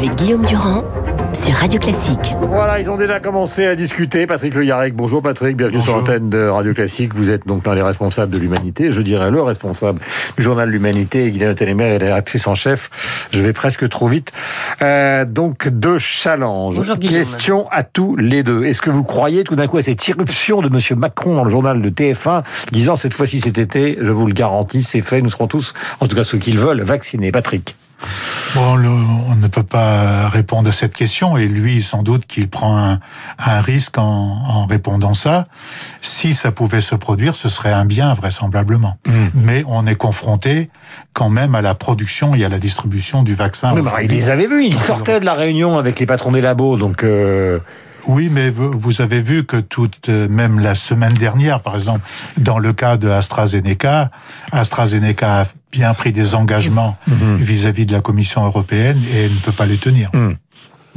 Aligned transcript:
avec 0.00 0.14
Guillaume 0.14 0.46
Durand 0.46 0.82
sur 1.34 1.52
Radio 1.52 1.78
Classique. 1.78 2.34
Voilà, 2.40 2.80
ils 2.80 2.88
ont 2.88 2.96
déjà 2.96 3.20
commencé 3.20 3.66
à 3.66 3.76
discuter. 3.76 4.26
Patrick 4.26 4.54
Le 4.54 4.64
Yarec, 4.64 4.94
bonjour 4.94 5.20
Patrick, 5.20 5.58
bienvenue 5.58 5.82
sur 5.82 5.94
l'antenne 5.94 6.30
de 6.30 6.48
Radio 6.48 6.72
Classique. 6.72 7.14
Vous 7.14 7.28
êtes 7.28 7.46
donc 7.46 7.66
l'un 7.66 7.74
des 7.74 7.82
responsables 7.82 8.32
de 8.32 8.38
l'humanité, 8.38 8.90
je 8.90 9.02
dirais 9.02 9.30
le 9.30 9.42
responsable 9.42 10.00
du 10.38 10.42
journal 10.42 10.68
de 10.68 10.72
l'humanité. 10.72 11.30
Guylaine 11.30 11.54
Télémer 11.54 11.84
est 11.84 11.98
la 11.98 12.06
rédactrice 12.06 12.46
en 12.46 12.54
chef. 12.54 13.28
Je 13.30 13.42
vais 13.42 13.52
presque 13.52 13.86
trop 13.90 14.08
vite. 14.08 14.32
Euh, 14.80 15.26
donc, 15.26 15.68
deux 15.68 15.98
challenges. 15.98 16.76
Bonjour, 16.76 16.96
Guillaume. 16.96 17.18
Question 17.18 17.68
à 17.70 17.82
tous 17.82 18.16
les 18.16 18.42
deux. 18.42 18.64
Est-ce 18.64 18.80
que 18.80 18.88
vous 18.88 19.04
croyez 19.04 19.44
tout 19.44 19.54
d'un 19.54 19.66
coup 19.66 19.76
à 19.76 19.82
cette 19.82 20.08
irruption 20.08 20.62
de 20.62 20.70
Monsieur 20.70 20.96
Macron 20.96 21.34
dans 21.34 21.44
le 21.44 21.50
journal 21.50 21.82
de 21.82 21.90
TF1, 21.90 22.42
disant 22.72 22.96
cette 22.96 23.12
fois-ci 23.12 23.40
cet 23.40 23.58
été, 23.58 23.98
je 24.00 24.12
vous 24.12 24.26
le 24.26 24.32
garantis, 24.32 24.82
c'est 24.82 25.02
fait, 25.02 25.20
nous 25.20 25.28
serons 25.28 25.46
tous, 25.46 25.74
en 26.00 26.08
tout 26.08 26.16
cas 26.16 26.24
ceux 26.24 26.38
qui 26.38 26.52
le 26.52 26.60
veulent, 26.60 26.80
vaccinés? 26.80 27.32
Patrick. 27.32 27.76
Bon, 28.54 28.74
le- 28.74 28.88
on 28.88 29.34
ne 29.36 29.46
peut 29.46 29.62
pas 29.62 30.28
répondre 30.28 30.68
à 30.68 30.72
cette 30.72 30.94
question 30.94 31.36
et 31.36 31.46
lui, 31.46 31.82
sans 31.82 32.02
doute 32.02 32.26
qu'il 32.26 32.48
prend 32.48 32.76
un, 32.78 33.00
un 33.38 33.60
risque 33.60 33.98
en, 33.98 34.02
en 34.04 34.66
répondant 34.66 35.14
ça. 35.14 35.46
Si 36.00 36.34
ça 36.34 36.50
pouvait 36.50 36.80
se 36.80 36.94
produire, 36.94 37.34
ce 37.36 37.48
serait 37.48 37.72
un 37.72 37.84
bien 37.84 38.12
vraisemblablement. 38.12 38.96
Mais 39.34 39.62
on 39.68 39.86
est 39.86 39.94
confronté 39.94 40.70
quand 41.12 41.30
même 41.30 41.54
à 41.54 41.62
la 41.62 41.74
production 41.74 42.34
et 42.34 42.44
à 42.44 42.48
la 42.48 42.58
distribution 42.58 43.22
du 43.22 43.34
vaccin. 43.34 43.72
Oui, 43.74 43.82
bah, 43.82 44.02
il 44.02 44.10
les 44.10 44.28
avait 44.30 44.46
vus, 44.46 44.64
il 44.64 44.78
sortait 44.78 45.20
de 45.20 45.24
la 45.24 45.34
réunion 45.34 45.78
avec 45.78 46.00
les 46.00 46.06
patrons 46.06 46.32
des 46.32 46.40
labos, 46.40 46.76
donc... 46.76 47.04
euh, 47.04 47.58
Oui, 48.10 48.28
mais 48.32 48.50
vous 48.50 49.00
avez 49.00 49.22
vu 49.22 49.44
que 49.44 49.56
toute, 49.56 50.08
euh, 50.08 50.28
même 50.28 50.58
la 50.58 50.74
semaine 50.74 51.14
dernière, 51.14 51.60
par 51.60 51.76
exemple, 51.76 52.00
dans 52.38 52.58
le 52.58 52.72
cas 52.72 52.96
de 52.96 53.08
AstraZeneca, 53.08 54.08
AstraZeneca 54.50 55.42
a 55.42 55.46
bien 55.70 55.94
pris 55.94 56.12
des 56.12 56.34
engagements 56.34 56.96
vis-à-vis 57.06 57.86
de 57.86 57.92
la 57.92 58.00
Commission 58.00 58.44
européenne 58.44 59.00
et 59.14 59.24
elle 59.24 59.32
ne 59.34 59.38
peut 59.38 59.52
pas 59.52 59.66
les 59.66 59.76
tenir. 59.78 60.10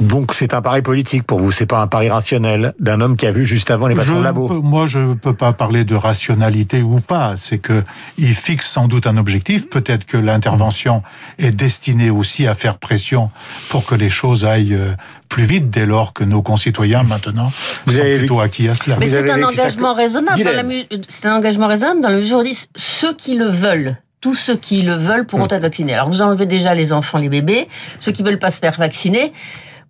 Donc 0.00 0.34
c'est 0.34 0.54
un 0.54 0.60
pari 0.60 0.82
politique 0.82 1.22
pour 1.22 1.38
vous, 1.38 1.52
c'est 1.52 1.66
pas 1.66 1.78
un 1.80 1.86
pari 1.86 2.10
rationnel 2.10 2.74
d'un 2.80 3.00
homme 3.00 3.16
qui 3.16 3.26
a 3.26 3.30
vu 3.30 3.46
juste 3.46 3.70
avant 3.70 3.86
les 3.86 3.94
patrons 3.94 4.18
de 4.18 4.24
labo. 4.24 4.46
peux- 4.46 4.54
moi, 4.58 4.86
je 4.86 4.98
ne 4.98 5.14
peux 5.14 5.34
pas 5.34 5.52
parler 5.52 5.84
de 5.84 5.94
rationalité 5.94 6.82
ou 6.82 6.98
pas. 7.00 7.34
C'est 7.36 7.58
que 7.58 7.84
il 8.18 8.34
fixe 8.34 8.68
sans 8.68 8.88
doute 8.88 9.06
un 9.06 9.16
objectif. 9.16 9.68
Peut-être 9.70 10.04
que 10.04 10.16
l'intervention 10.16 11.02
est 11.38 11.52
destinée 11.52 12.10
aussi 12.10 12.46
à 12.48 12.54
faire 12.54 12.78
pression 12.78 13.30
pour 13.68 13.84
que 13.84 13.94
les 13.94 14.10
choses 14.10 14.44
aillent 14.44 14.74
euh, 14.74 14.94
plus 15.28 15.44
vite, 15.44 15.70
dès 15.70 15.86
lors 15.86 16.12
que 16.12 16.24
nos 16.24 16.42
concitoyens 16.42 17.04
maintenant 17.04 17.52
Vous 17.86 17.92
sont 17.94 18.00
avez 18.00 18.18
plutôt 18.18 18.40
acquis 18.40 18.68
à 18.68 18.74
cela. 18.74 18.96
Mais 18.98 19.06
c'est 19.06 19.30
un 19.30 19.42
engagement 19.44 19.94
raisonnable. 19.94 20.42
Dans 20.42 20.50
la 20.52 20.62
Guylaine. 20.64 20.86
mu- 20.90 21.00
C'est 21.08 21.26
un 21.26 21.36
engagement 21.36 21.68
raisonnable 21.68 22.00
dans 22.00 22.08
la 22.08 22.18
mesure 22.18 22.38
où 22.38 22.40
on 22.40 22.44
dit 22.44 22.58
ceux 22.76 23.14
qui 23.14 23.36
le 23.36 23.46
veulent. 23.48 23.96
Tous 24.20 24.34
ceux 24.34 24.56
qui 24.56 24.82
le 24.82 24.94
veulent 24.94 25.26
pourront 25.26 25.46
être 25.48 25.60
vaccinés. 25.60 25.92
Alors 25.94 26.08
vous 26.08 26.22
enlevez 26.22 26.46
déjà 26.46 26.74
les 26.74 26.92
enfants, 26.92 27.18
les 27.18 27.28
bébés, 27.28 27.68
ceux 28.00 28.10
qui 28.10 28.22
veulent 28.22 28.38
pas 28.38 28.50
se 28.50 28.58
faire 28.58 28.72
vacciner. 28.76 29.32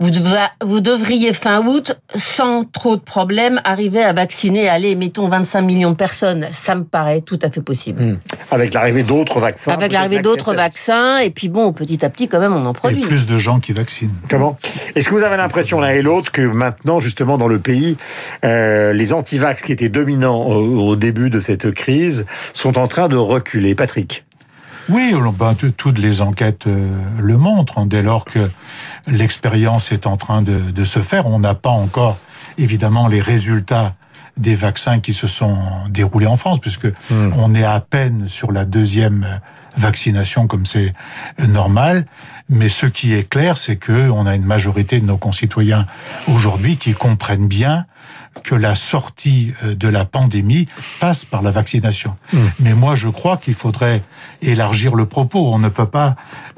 Vous, 0.00 0.10
devez- 0.10 0.48
vous 0.64 0.80
devriez 0.80 1.32
fin 1.32 1.64
août, 1.64 1.98
sans 2.14 2.64
trop 2.64 2.96
de 2.96 3.00
problèmes, 3.00 3.60
arriver 3.64 4.02
à 4.02 4.12
vacciner, 4.12 4.68
allez, 4.68 4.96
mettons 4.96 5.28
25 5.28 5.60
millions 5.62 5.90
de 5.90 5.96
personnes. 5.96 6.48
Ça 6.52 6.74
me 6.74 6.84
paraît 6.84 7.20
tout 7.20 7.38
à 7.42 7.50
fait 7.50 7.60
possible. 7.60 8.02
Hmm. 8.02 8.18
Avec 8.50 8.74
l'arrivée 8.74 9.02
d'autres 9.02 9.40
vaccins. 9.40 9.72
Avec 9.72 9.92
l'arrivée 9.92 10.18
d'autres 10.20 10.54
vaccins, 10.54 11.18
et 11.18 11.30
puis 11.30 11.48
bon, 11.48 11.72
petit 11.72 12.04
à 12.04 12.10
petit, 12.10 12.28
quand 12.28 12.40
même, 12.40 12.54
on 12.54 12.66
en 12.66 12.70
Et 12.72 12.74
produit. 12.74 13.00
plus 13.02 13.26
de 13.26 13.38
gens 13.38 13.60
qui 13.60 13.72
vaccinent. 13.72 14.14
Comment? 14.28 14.58
Est-ce 14.94 15.08
que 15.08 15.14
vous 15.14 15.22
avez 15.22 15.36
l'impression 15.36 15.80
l'un 15.80 15.90
et 15.90 16.02
l'autre 16.02 16.32
que 16.32 16.42
maintenant, 16.42 17.00
justement, 17.00 17.38
dans 17.38 17.48
le 17.48 17.58
pays, 17.58 17.96
euh, 18.44 18.92
les 18.92 19.12
antivax 19.12 19.62
qui 19.62 19.72
étaient 19.72 19.88
dominants 19.88 20.42
au, 20.42 20.88
au 20.90 20.96
début 20.96 21.30
de 21.30 21.40
cette 21.40 21.70
crise 21.72 22.26
sont 22.52 22.78
en 22.78 22.88
train 22.88 23.08
de 23.08 23.16
reculer? 23.16 23.74
Patrick? 23.74 24.24
Oui, 24.88 25.14
on- 25.14 25.32
ben, 25.32 25.54
toutes 25.54 25.98
les 25.98 26.20
enquêtes 26.20 26.66
euh, 26.66 26.88
le 27.18 27.36
montrent. 27.36 27.78
hein. 27.78 27.86
dès 27.86 28.02
lors 28.02 28.24
que 28.24 28.50
l'expérience 29.06 29.92
est 29.92 30.06
en 30.06 30.16
train 30.16 30.42
de, 30.42 30.58
de 30.70 30.84
se 30.84 31.00
faire, 31.00 31.26
on 31.26 31.38
n'a 31.38 31.54
pas 31.54 31.70
encore, 31.70 32.18
évidemment, 32.58 33.08
les 33.08 33.20
résultats 33.20 33.94
des 34.36 34.54
vaccins 34.56 34.98
qui 34.98 35.14
se 35.14 35.26
sont 35.28 35.56
déroulés 35.90 36.26
en 36.26 36.36
France, 36.36 36.58
puisque 36.60 36.88
on 37.36 37.54
est 37.54 37.62
à 37.64 37.78
peine 37.78 38.26
sur 38.26 38.50
la 38.50 38.64
deuxième 38.64 39.40
vaccination 39.76 40.48
comme 40.48 40.66
c'est 40.66 40.92
normal. 41.46 42.04
Mais 42.48 42.68
ce 42.68 42.86
qui 42.86 43.14
est 43.14 43.28
clair, 43.28 43.56
c'est 43.56 43.76
que 43.76 44.10
on 44.10 44.26
a 44.26 44.34
une 44.34 44.44
majorité 44.44 44.98
de 45.00 45.06
nos 45.06 45.16
concitoyens 45.18 45.86
aujourd'hui 46.26 46.76
qui 46.78 46.94
comprennent 46.94 47.46
bien 47.46 47.84
que 48.42 48.54
la 48.54 48.74
sortie 48.74 49.54
euh, 49.62 49.74
de 49.74 49.88
la 49.88 50.04
pandémie 50.04 50.66
passe 51.00 51.24
par 51.24 51.42
la 51.42 51.50
vaccination. 51.50 52.16
Mais 52.60 52.74
moi, 52.74 52.94
je 52.94 53.08
crois 53.08 53.36
qu'il 53.36 53.54
faudrait 53.54 54.02
élargir 54.42 54.94
le 54.94 55.06
propos. 55.06 55.52
On 55.52 55.58
ne 55.58 55.68
peut 55.68 55.86
pas, 55.86 56.16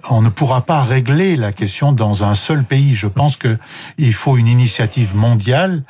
on 0.08 0.22
ne 0.22 0.28
pourra 0.28 0.62
pas 0.62 0.82
régler 0.82 1.36
la 1.36 1.52
question 1.52 1.92
dans 1.92 2.24
un 2.24 2.34
seul 2.34 2.64
pays. 2.64 2.94
Je 2.94 3.06
pense 3.06 3.36
que 3.36 3.58
il 3.98 4.14
faut 4.14 4.36
une 4.36 4.46
initiative 4.46 5.14
mondiale, 5.14 5.82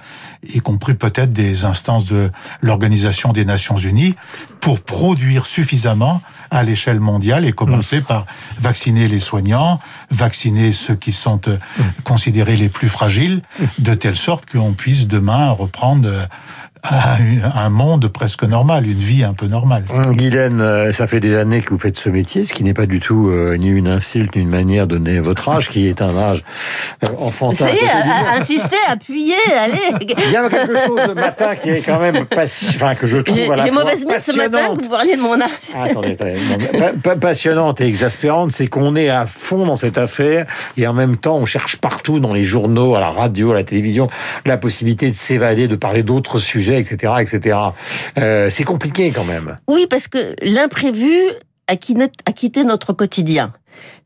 y 0.42 0.58
compris 0.58 0.94
peut-être 0.94 1.32
des 1.32 1.64
instances 1.64 2.06
de 2.06 2.30
l'Organisation 2.60 3.32
des 3.32 3.44
Nations 3.44 3.76
Unies, 3.76 4.14
pour 4.60 4.80
produire 4.80 5.47
suffisamment 5.47 6.20
à 6.50 6.62
l'échelle 6.62 7.00
mondiale 7.00 7.44
et 7.44 7.53
commencer 7.53 8.00
par 8.00 8.26
vacciner 8.58 9.08
les 9.08 9.20
soignants, 9.20 9.78
vacciner 10.10 10.72
ceux 10.72 10.94
qui 10.94 11.12
sont 11.12 11.41
euh, 11.48 11.58
considérés 12.04 12.56
les 12.56 12.68
plus 12.68 12.88
fragiles, 12.88 13.42
de 13.78 13.94
telle 13.94 14.16
sorte 14.16 14.50
qu'on 14.50 14.72
puisse 14.72 15.06
demain 15.06 15.50
reprendre 15.50 15.75
euh, 16.06 16.26
un 16.91 17.66
un 17.66 17.70
monde 17.70 18.08
presque 18.08 18.42
normal, 18.44 18.86
une 18.86 18.98
vie 18.98 19.24
un 19.24 19.34
peu 19.34 19.47
normale. 19.47 19.84
Guylaine, 20.12 20.60
euh, 20.60 20.92
ça 20.92 21.06
fait 21.06 21.20
des 21.20 21.34
années 21.36 21.60
que 21.60 21.70
vous 21.70 21.78
faites 21.78 21.97
ce 21.97 22.08
métier, 22.08 22.44
ce 22.44 22.52
qui 22.54 22.62
n'est 22.64 22.74
pas 22.74 22.86
du 22.86 23.00
tout 23.00 23.28
euh, 23.28 23.56
ni 23.56 23.69
une 23.69 23.88
insulte, 23.88 24.36
ni 24.36 24.42
une 24.42 24.48
manière 24.50 24.86
de 24.86 24.97
donner 24.97 25.19
votre 25.20 25.48
âge, 25.48 25.69
qui 25.69 25.88
est 25.88 26.00
un 26.02 26.16
âge 26.16 26.42
euh, 27.04 27.08
enfantin. 27.19 27.66
À 27.66 27.69
à- 27.69 28.36
à- 28.36 28.41
insister, 28.41 28.76
appuyer, 28.88 29.34
allez. 29.58 30.06
Il 30.26 30.30
y 30.30 30.36
a 30.36 30.48
quelque 30.48 30.76
chose 30.86 31.00
le 31.08 31.14
matin 31.14 31.56
qui 31.56 31.70
est 31.70 31.80
quand 31.82 31.98
même 31.98 32.24
pas, 32.26 32.44
enfin 32.44 32.94
que 32.94 33.06
je 33.06 33.18
trouve 33.18 33.36
J'ai 33.36 33.50
à 33.50 33.56
la 33.56 33.64
j'ai 33.64 33.70
fois 33.70 33.82
mauvaise 33.84 34.04
mine 34.06 34.18
ce 34.18 34.32
matin 34.36 34.76
que 34.76 34.82
vous 34.82 34.91
parliez 34.91 35.16
de 35.16 35.20
mon 35.22 35.41
âge. 35.41 35.50
Ah, 35.74 35.84
attendez, 35.84 36.12
attendez. 36.12 36.78
Non, 36.78 37.16
passionnante 37.18 37.80
et 37.80 37.86
exaspérante, 37.86 38.53
c'est 38.53 38.66
qu'on 38.68 38.97
est 38.97 39.08
à 39.08 39.26
fond 39.26 39.66
dans 39.66 39.76
cette 39.76 39.98
affaire 39.98 40.47
et 40.76 40.86
en 40.86 40.92
même 40.92 41.16
temps, 41.16 41.36
on 41.36 41.44
cherche 41.44 41.76
partout 41.76 42.20
dans 42.20 42.32
les 42.34 42.44
journaux, 42.44 42.94
à 42.94 43.00
la 43.00 43.10
radio, 43.10 43.53
à 43.53 43.54
la 43.54 43.64
télévision, 43.64 44.08
la 44.44 44.56
possibilité 44.56 45.10
de 45.10 45.14
s'évader, 45.16 45.68
de 45.68 45.76
parler 45.76 46.03
d'autres 46.03 46.38
sujets, 46.38 46.75
etc., 46.76 47.14
etc. 47.20 47.59
Euh, 48.19 48.50
c'est 48.50 48.64
compliqué 48.64 49.10
quand 49.10 49.25
même. 49.25 49.56
Oui, 49.69 49.87
parce 49.88 50.09
que 50.09 50.34
l'imprévu 50.42 51.12
a 51.69 51.76
quitté- 51.76 52.10
a 52.26 52.32
quitté 52.32 52.64
notre 52.64 52.92
quotidien. 52.92 53.53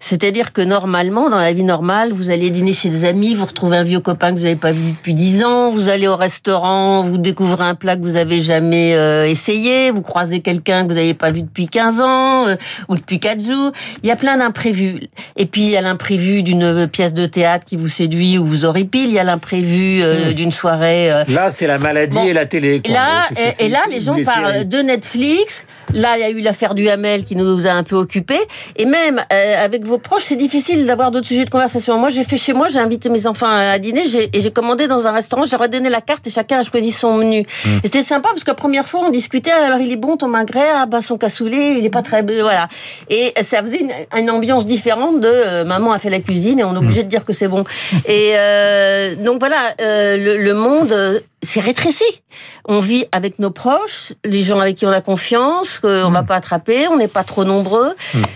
C'est-à-dire 0.03 0.53
que 0.55 0.63
normalement, 0.63 1.29
dans 1.29 1.39
la 1.39 1.53
vie 1.53 1.63
normale, 1.63 2.13
vous 2.13 2.31
allez 2.31 2.49
dîner 2.49 2.73
chez 2.73 2.89
des 2.89 3.05
amis, 3.05 3.35
vous 3.35 3.45
retrouvez 3.45 3.77
un 3.77 3.83
vieux 3.83 4.01
copain 4.01 4.33
que 4.33 4.39
vous 4.39 4.45
n'avez 4.45 4.57
pas 4.57 4.73
vu 4.73 4.93
depuis 4.93 5.13
dix 5.13 5.45
ans, 5.45 5.71
vous 5.71 5.91
allez 5.91 6.09
au 6.09 6.17
restaurant, 6.17 7.03
vous 7.03 7.19
découvrez 7.19 7.65
un 7.65 7.75
plat 7.75 7.97
que 7.97 8.03
vous 8.03 8.17
avez 8.17 8.41
jamais 8.41 8.95
euh, 8.95 9.27
essayé, 9.27 9.91
vous 9.91 10.01
croisez 10.01 10.41
quelqu'un 10.41 10.85
que 10.85 10.89
vous 10.89 10.95
n'avez 10.95 11.13
pas 11.13 11.31
vu 11.31 11.43
depuis 11.43 11.69
15 11.69 12.01
ans 12.01 12.47
euh, 12.49 12.57
ou 12.89 12.95
depuis 12.97 13.19
quatre 13.19 13.45
jours. 13.45 13.73
Il 14.03 14.09
y 14.09 14.11
a 14.13 14.17
plein 14.17 14.39
d'imprévus. 14.39 15.01
Et 15.37 15.45
puis 15.45 15.63
il 15.63 15.69
y 15.71 15.77
a 15.77 15.83
l'imprévu 15.83 16.43
d'une 16.43 16.87
pièce 16.89 17.13
de 17.13 17.27
théâtre 17.27 17.67
qui 17.67 17.77
vous 17.77 17.89
séduit 17.89 18.39
ou 18.39 18.45
vous 18.47 18.65
horripile. 18.65 19.05
Il 19.09 19.13
y 19.13 19.19
a 19.19 19.25
l'imprévu 19.25 20.01
euh, 20.03 20.33
d'une 20.33 20.53
soirée. 20.53 21.13
euh, 21.13 21.25
Là, 21.29 21.51
c'est 21.51 21.67
la 21.67 21.77
maladie 21.79 22.17
Bon. 22.17 22.25
et 22.25 22.33
la 22.33 22.47
télé. 22.47 22.81
quoi. 22.83 22.95
Là, 22.95 23.25
et, 23.61 23.67
et 23.67 23.69
là, 23.69 23.81
les 23.91 24.01
gens 24.01 24.17
parlent 24.25 24.53
séries. 24.55 24.65
de 24.67 24.79
Netflix. 24.79 25.67
Là, 25.95 26.17
il 26.17 26.21
y 26.21 26.25
a 26.25 26.31
eu 26.31 26.41
l'affaire 26.41 26.75
du 26.75 26.89
Hamel 26.89 27.25
qui 27.25 27.37
nous 27.37 27.67
a 27.67 27.71
un 27.71 27.83
peu 27.83 27.97
occupés. 27.97 28.41
Et 28.77 28.85
même 28.85 29.21
euh, 29.33 29.65
avec 29.65 29.85
vos 29.85 29.99
proches, 29.99 30.25
c'est 30.25 30.37
difficile 30.37 30.87
d'avoir 30.87 31.11
d'autres 31.11 31.27
sujets 31.27 31.45
de 31.45 31.51
conversation. 31.51 31.99
Moi, 31.99 32.09
j'ai 32.11 32.25
fait 32.25 32.37
chez 32.37 32.53
moi, 32.53 32.69
j'ai 32.69 32.79
invité 32.79 33.09
mes 33.09 33.27
enfants 33.27 33.49
à 33.51 33.79
dîner 33.79 34.05
j'ai- 34.07 34.31
et 34.37 34.41
j'ai 34.41 34.51
commandé 34.51 34.87
dans 34.87 35.07
un 35.07 35.13
restaurant. 35.13 35.45
J'ai 35.45 35.57
redonné 35.57 35.89
la 35.91 36.01
carte 36.01 36.27
et 36.27 36.31
chacun 36.31 36.61
a 36.61 36.63
choisi 36.63 36.91
son 36.93 37.15
menu. 37.15 37.47
Hum. 37.67 37.73
Et 37.83 37.87
c'était 37.87 38.03
sympa 38.03 38.29
parce 38.31 38.45
que 38.45 38.51
la 38.51 38.55
première 38.55 38.89
fois, 38.89 39.01
on 39.07 39.11
discutait. 39.11 39.51
Alors, 39.51 39.79
il 39.81 39.91
est 39.93 39.97
bon 39.97 40.17
ton 40.17 40.29
magret, 40.29 40.69
ah 40.75 40.87
bah 40.87 41.01
son 41.01 41.19
cassoulet, 41.19 41.79
il 41.79 41.85
est 41.85 41.91
pas 41.91 42.03
très 42.03 42.23
voilà. 42.23 42.69
Et 43.09 43.33
ça 43.43 43.63
faisait 43.63 43.81
une, 43.81 43.93
une 44.19 44.31
ambiance 44.31 44.67
différente 44.67 45.21
de 45.21 45.29
euh, 45.29 45.65
maman 45.65 45.93
a 45.93 45.99
fait 45.99 46.11
la 46.11 46.21
cuisine 46.21 46.61
et 46.61 46.65
on 46.65 46.75
est 46.75 46.79
obligé 46.79 47.03
de 47.03 47.09
dire 47.09 47.25
que 47.25 47.33
c'est 47.33 47.49
bon. 47.49 47.65
Et 48.07 48.33
euh, 48.37 49.15
donc 49.17 49.41
voilà, 49.41 49.75
euh, 49.81 50.17
le, 50.17 50.37
le 50.43 50.55
monde 50.55 51.23
euh, 51.43 51.47
s'est 51.47 51.61
rétréci. 51.61 52.05
On 52.67 52.81
vit 52.81 53.07
avec 53.13 53.39
nos 53.39 53.51
proches, 53.51 54.13
les 54.25 54.43
gens 54.43 54.61
avec 54.61 54.77
qui 54.77 54.87
on 54.87 54.91
a 54.93 55.01
confiance, 55.01 55.79
qu'on 55.79 56.11
va 56.11 56.23
pas 56.23 56.37
attraper, 56.37 56.87
on 56.89 56.97
n'est 56.97 57.09
pas 57.09 57.25
trop 57.25 57.45
nombreux. 57.45 57.93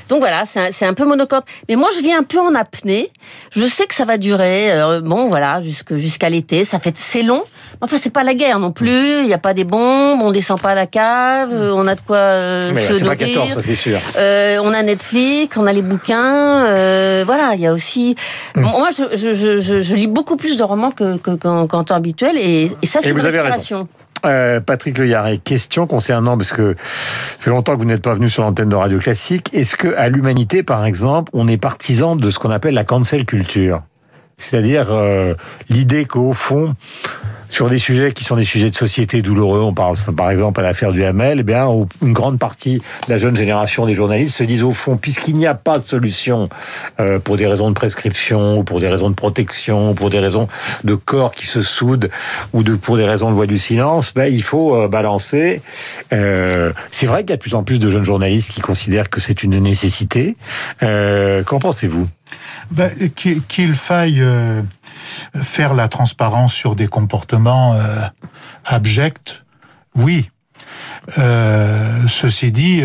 Donc 0.09 0.19
voilà, 0.21 0.45
c'est 0.47 0.61
un, 0.61 0.69
c'est 0.73 0.87
un 0.87 0.95
peu 0.95 1.05
monocorde. 1.05 1.45
Mais 1.69 1.77
moi, 1.77 1.89
je 1.97 2.01
vis 2.03 2.12
un 2.12 2.23
peu 2.23 2.41
en 2.41 2.55
apnée. 2.55 3.11
Je 3.53 3.67
sais 3.67 3.87
que 3.87 3.95
ça 3.95 4.05
va 4.05 4.17
durer, 4.19 4.73
euh, 4.73 5.01
bon 5.01 5.29
voilà, 5.29 5.61
jusqu'à 5.91 6.29
l'été. 6.29 6.65
Ça 6.65 6.79
fait 6.79 6.95
c'est 6.97 7.23
long. 7.23 7.45
Enfin, 7.81 7.97
c'est 8.01 8.11
pas 8.12 8.23
la 8.25 8.35
guerre 8.35 8.59
non 8.59 8.73
plus. 8.73 9.21
Il 9.21 9.27
n'y 9.27 9.35
a 9.35 9.39
pas 9.39 9.53
des 9.55 9.65
bombes, 9.65 10.21
on 10.23 10.31
descend 10.33 10.61
pas 10.61 10.71
à 10.71 10.75
la 10.75 10.87
cave, 10.87 11.53
on 11.53 11.87
a 11.87 11.95
de 11.95 12.01
quoi 12.01 12.17
euh, 12.17 12.71
Mais 12.75 12.87
se 12.87 12.95
c'est 12.95 13.05
pas 13.05 13.15
nourrir. 13.15 13.35
14, 13.35 13.55
ça 13.55 13.62
c'est 13.62 13.75
sûr. 13.75 13.99
Euh, 14.17 14.59
on 14.62 14.73
a 14.73 14.83
Netflix, 14.83 15.56
on 15.59 15.67
a 15.67 15.73
les 15.73 15.83
bouquins, 15.83 16.65
euh, 16.67 17.23
voilà, 17.27 17.55
il 17.55 17.61
y 17.61 17.67
a 17.67 17.73
aussi. 17.73 18.17
Mm. 18.55 18.61
Moi, 18.62 18.89
je, 18.97 19.17
je, 19.17 19.35
je, 19.35 19.61
je, 19.61 19.83
je 19.83 19.95
lis 19.95 20.06
beaucoup 20.06 20.37
plus 20.37 20.56
de 20.56 20.62
romans 20.62 20.91
que 20.91 21.17
que- 21.19 21.35
qu'en 21.35 21.67
qu'en 21.67 21.85
temps 21.85 21.95
habituel, 21.97 22.37
et, 22.39 22.71
et 22.83 22.87
ça, 22.94 23.00
Et 23.00 23.02
c'est 23.02 23.08
une 23.11 23.19
vous 23.19 23.26
avez 23.26 23.38
inspiration. 23.38 23.88
Euh, 24.25 24.61
Patrick 24.61 24.96
Le 24.96 25.08
Yarret, 25.08 25.38
question 25.38 25.87
concernant, 25.87 26.38
parce 26.38 26.52
que 26.52 26.76
ça 26.79 27.37
fait 27.41 27.50
longtemps 27.50 27.75
que 27.75 27.79
vous 27.79 27.85
n'êtes 27.85 28.02
pas 28.02 28.14
venu 28.14 28.31
sur 28.31 28.44
l'antenne 28.44 28.69
de 28.69 28.76
Radio 28.76 28.99
Classique. 28.99 29.50
Est-ce 29.52 29.76
que 29.76 29.94
à 29.96 30.08
l'humanité, 30.08 30.62
par 30.62 30.87
exemple, 30.87 31.31
on 31.35 31.49
est 31.49 31.56
partisan 31.56 32.14
de 32.17 32.31
ce 32.31 32.38
qu'on 32.38 32.50
appelle 32.50 32.75
la 32.75 32.85
cancel 32.85 33.26
culture? 33.26 33.82
C'est-à-dire 34.38 34.87
euh, 34.91 35.35
l'idée 35.69 36.05
qu'au 36.05 36.32
fond, 36.32 36.75
sur 37.55 37.69
des 37.69 37.79
sujets 37.79 38.12
qui 38.12 38.25
sont 38.25 38.35
des 38.35 38.45
sujets 38.45 38.69
de 38.69 38.75
société 38.75 39.23
douloureux, 39.23 39.61
on 39.61 39.73
parle 39.73 39.95
par 40.17 40.33
exemple 40.33 40.59
à 40.59 40.65
l'affaire 40.65 40.91
du 40.91 41.05
Hamel, 41.05 41.39
eh 41.39 41.43
bien, 41.45 41.69
une 42.03 42.12
grande 42.12 42.37
partie 42.37 42.79
de 42.79 43.12
la 43.12 43.19
jeune 43.19 43.37
génération 43.37 43.87
des 43.87 43.95
journalistes 43.95 44.39
se 44.39 44.43
disent 44.43 44.65
au 44.65 44.73
fond, 44.73 44.97
puisqu'il 44.97 45.37
n'y 45.37 45.47
a 45.47 45.55
pas 45.55 45.79
de 45.79 45.85
solution 45.85 46.49
euh, 46.99 47.21
pour 47.21 47.37
des 47.37 47.47
raisons 47.47 47.69
de 47.69 47.75
prescription, 47.75 48.59
ou 48.59 48.65
pour 48.65 48.81
des 48.81 48.89
raisons 48.89 49.09
de 49.09 49.15
protection, 49.15 49.93
ou 49.93 49.95
pour 49.95 50.11
des 50.11 50.19
raisons 50.19 50.49
de 50.83 50.97
corps 50.97 51.33
qui 51.33 51.47
se 51.47 51.62
soudent, 51.62 52.09
ou 52.53 52.65
de, 52.65 52.75
pour 52.75 52.97
des 52.97 53.06
raisons 53.06 53.31
de 53.31 53.37
voix 53.37 53.47
du 53.47 53.59
silence, 53.59 54.12
ben, 54.15 54.27
il 54.27 54.43
faut 54.43 54.75
euh, 54.75 54.89
balancer. 54.89 55.62
Euh, 56.12 56.73
c'est 56.91 57.06
vrai 57.06 57.23
qu'il 57.23 57.31
y 57.31 57.35
a 57.35 57.37
de 57.37 57.43
plus 57.43 57.55
en 57.55 57.62
plus 57.62 57.79
de 57.79 57.89
jeunes 57.89 58.05
journalistes 58.05 58.51
qui 58.51 58.62
considèrent 58.62 59.11
que 59.11 59.21
c'est 59.21 59.45
une 59.45 59.61
nécessité. 59.61 60.35
Qu'en 60.81 61.61
pensez-vous? 61.61 62.09
Ben, 62.70 62.92
Qu'il 63.14 63.75
faille 63.75 64.20
euh, 64.20 64.62
faire 65.40 65.75
la 65.75 65.88
transparence 65.88 66.52
sur 66.52 66.76
des 66.76 66.86
comportements 66.86 67.75
euh, 67.75 68.02
abjects, 68.64 69.42
oui. 69.96 70.31
Euh, 71.19 72.06
ceci 72.08 72.52
dit, 72.52 72.82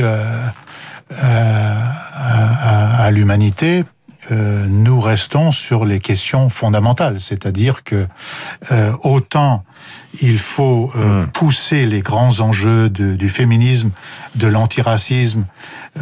à, 1.12 3.12
l'humanité, 3.12 3.84
nous 4.30 5.00
restons 5.00 5.52
sur 5.52 5.86
les 5.86 6.00
questions 6.00 6.50
fondamentales, 6.50 7.20
c'est-à-dire 7.20 7.84
que 7.84 8.08
autant 9.02 9.64
il 10.22 10.40
faut 10.40 10.92
euh, 10.96 11.24
hmm. 11.24 11.28
pousser 11.28 11.86
les 11.86 12.02
grands 12.02 12.40
enjeux 12.40 12.90
du 12.90 13.30
féminisme, 13.30 13.92
de 14.36 14.48
l'antiracisme, 14.48 15.46